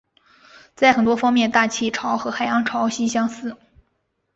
[0.73, 3.55] 在很多方面大气潮和海洋潮汐类似。